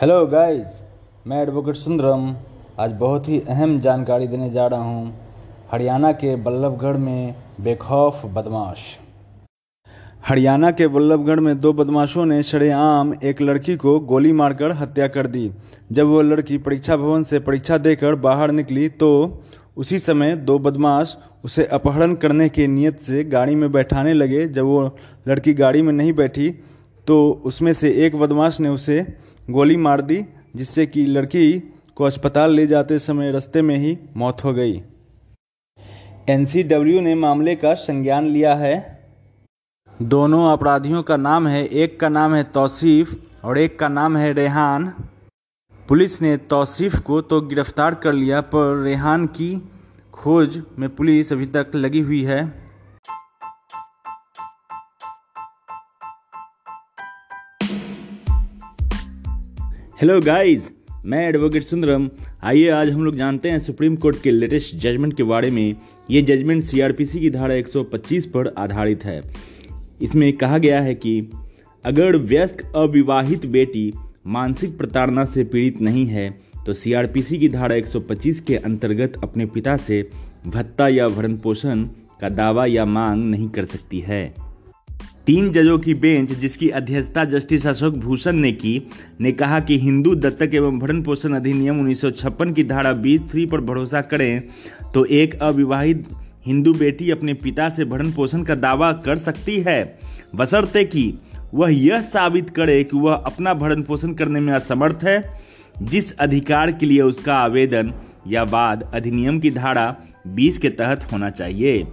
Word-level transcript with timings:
Hello 0.00 0.26
guys 0.26 0.82
मैं 1.26 1.42
advocate 1.42 1.74
Sundaram. 1.74 2.22
आज 2.80 2.92
बहुत 2.92 3.28
ही 3.28 3.40
अहम 3.40 3.78
जानकारी 3.80 4.26
देने 4.26 4.48
जा 4.50 4.66
रहा 4.66 4.82
हूँ। 4.82 5.12
हरियाणा 5.72 6.12
के 6.12 6.34
बल्लभगढ़ 6.36 6.96
में 6.96 7.34
बेखौफ 7.60 8.24
बदमाश। 8.26 8.78
हरियाणा 10.28 10.70
के 10.70 10.88
बल्लभगढ़ 10.88 11.40
में 11.40 11.60
दो 11.60 11.72
बदमाशों 11.72 12.24
ने 12.26 12.42
शरेआम 12.42 13.12
एक 13.24 13.42
लड़की 13.42 13.76
को 13.76 13.98
गोली 14.06 14.32
मारकर 14.32 14.72
हत्या 14.72 15.08
कर 15.08 15.26
दी। 15.26 15.50
जब 15.92 16.06
वो 16.06 16.22
लड़की 16.22 16.58
परीक्षा 16.58 16.96
भवन 16.96 17.22
से 17.22 17.40
परीक्षा 17.40 17.78
देकर 17.78 18.14
बाहर 18.20 18.50
निकली 18.52 18.88
तो 18.88 19.12
उसी 19.76 19.98
समय 19.98 20.36
दो 20.36 20.58
बदमाश 20.58 21.16
उसे 21.44 21.66
अपहरण 21.72 22.14
करने 22.14 22.48
की 22.48 22.66
नीयत 22.68 23.00
से 23.02 23.24
गाड़ी 23.26 23.54
में 23.54 23.70
बैठाने 23.72 24.14
लगे। 24.14 24.46
जब 24.48 24.64
वो 24.64 24.82
लड़की 25.28 25.54
गाड़ी 25.54 25.82
में 25.82 25.92
नहीं 25.92 26.12
बैठी 26.12 26.52
तो 27.10 27.42
उसमें 27.44 27.72
से 27.72 27.90
एक 28.06 28.16
बदमाश 28.16 28.60
ने 28.60 28.68
उसे 28.68 29.00
गोली 29.50 29.76
मार 29.76 30.00
दी, 30.00 30.24
जिससे 30.56 30.86
कि 30.86 31.04
लड़की 31.06 31.60
को 31.96 32.04
अस्पताल 32.04 32.52
ले 32.52 32.66
जाते 32.66 32.98
समय 32.98 33.30
रास्ते 33.32 33.62
में 33.62 33.76
ही 33.78 33.98
मौत 34.16 34.44
हो 34.44 34.52
गई। 34.52 34.82
एनसीडब्ल्यू 36.28 37.00
ने 37.00 37.14
मामले 37.14 37.54
का 37.54 37.74
संज्ञान 37.74 38.26
लिया 38.26 38.54
है। 38.54 38.76
दोनों 40.02 40.52
अपराधियों 40.52 41.02
का 41.02 41.16
नाम 41.16 41.46
है, 41.46 41.66
एक 41.66 42.00
का 42.00 42.08
नाम 42.08 42.34
है 42.34 42.42
तौसीफ 42.44 43.16
और 43.44 43.58
एक 43.58 43.78
का 43.78 43.88
नाम 43.88 44.16
है 44.16 44.32
रेहान। 44.32 44.88
पुलिस 45.88 46.22
ने 46.22 46.36
तौसीफ 46.36 46.98
को 46.98 47.20
तो 47.20 47.40
गिरफ़्तार 47.40 47.94
कर 47.94 48.12
लिया, 48.12 48.40
पर 48.40 48.82
रेहान 48.82 49.26
की 49.26 49.54
खोज 50.12 50.62
में 50.78 50.88
पुलिस 50.94 51.32
अभी 51.32 51.46
तक 51.46 51.70
लगी 51.74 52.00
हुई 52.00 52.22
है। 52.22 52.69
हेलो 60.00 60.20
गाइस 60.20 60.70
मैं 61.04 61.18
एडवोकेट 61.28 61.62
सुंदरम। 61.62 62.08
आइए 62.42 62.68
आज 62.70 62.90
हम 62.90 63.04
लोग 63.04 63.16
जानते 63.16 63.50
हैं 63.50 63.58
सुप्रीम 63.58 63.96
कोर्ट 63.96 64.22
के 64.22 64.30
लेटेस्ट 64.30 64.76
जजमेंट 64.76 65.16
के 65.16 65.22
बारे 65.22 65.50
में। 65.50 65.76
ये 66.10 66.22
जजमेंट 66.22 66.62
सीआरपीसी 66.62 67.20
की 67.20 67.30
धारा 67.30 67.54
125 67.54 68.26
पर 68.26 68.48
आधारित 68.58 69.04
है। 69.04 69.20
इसमें 70.02 70.32
कहा 70.32 70.58
गया 70.58 70.80
है 70.80 70.94
कि 70.94 71.30
अगर 71.84 72.16
व्यस्क 72.16 72.64
अविवाहित 72.76 73.46
बेटी 73.46 73.92
मानसिक 74.26 74.78
प्रताड़ना 74.78 75.24
से 75.24 75.44
पीड़ित 75.44 75.80
नहीं 75.80 76.06
है 76.06 76.30
तो 76.66 76.72
सीआरपीसी 76.72 77.38
की 77.38 77.48
धारा 77.48 77.76
125 77.76 78.40
के 78.40 78.56
अंतर्गत 78.56 79.20
अपने 79.22 79.46
पिता 79.46 79.76
से 79.76 80.08
भत्ता 80.46 80.88
या 80.88 81.08
भरण 81.08 81.36
पोषण 81.36 81.84
का 82.20 82.28
दावा 82.28 82.66
या 82.66 82.84
मांग 82.84 83.30
नहीं 83.30 83.48
कर 83.48 83.64
सकती 83.64 84.00
है। 84.00 84.49
तीन 85.26 85.50
जजों 85.52 85.78
की 85.78 85.94
बेंच, 85.94 86.32
जिसकी 86.32 86.68
अध्यक्षता 86.68 87.24
जस्टिस 87.24 87.66
अशोक 87.66 87.94
भूषण 87.94 88.36
ने 88.36 88.52
की, 88.52 88.82
ने 89.20 89.32
कहा 89.32 89.58
कि 89.60 89.78
हिंदू 89.78 90.14
दत्तक 90.14 90.54
एवं 90.54 90.78
भरण 90.78 91.02
पोषण 91.02 91.34
अधिनियम 91.34 91.80
उन्नीस 91.80 92.00
सौ 92.00 92.10
छप्पन 92.10 92.52
की 92.52 92.64
धारा 92.64 92.92
बीस 92.92 93.20
थ्री 93.30 93.44
पर 93.46 93.60
भरोसा 93.60 94.00
करें 94.02 94.42
तो 94.94 95.04
एक 95.04 95.34
अविवाहित 95.42 96.08
हिंदू 96.46 96.72
बेटी 96.74 97.10
अपने 97.10 97.34
पिता 97.34 97.68
से 97.68 97.84
भरण 97.84 98.12
पोषण 98.12 98.42
का 98.42 98.54
दावा 98.54 98.90
कर 99.04 99.16
सकती 99.18 99.58
है। 99.60 99.98
बसरते 100.36 100.84
कि 100.84 101.12
वह 101.54 101.72
यह 101.74 102.00
साबित 102.00 102.50
करे 102.50 102.82
कि 102.84 102.96
वह 102.96 103.14
अपना 103.14 103.54
भरण 103.54 103.82
पोषण 103.82 104.14
करने 104.14 104.40
में 104.40 104.52
असमर्थ 104.52 105.04
है, 105.04 105.22
जिस 105.82 106.12
अधिकार 106.16 106.72
के 106.72 106.86
लिए 106.86 107.02
उसका 107.02 107.34
आवेदन 107.34 107.92
या 108.28 108.44
बाद 108.44 108.90
अधिनियम 108.94 109.40
की 109.40 109.50
धारा 109.50 109.94
20 110.28 110.58
के 110.58 110.68
तहत 110.70 111.12
होना 111.12 111.30
चाहिए। 111.30 111.86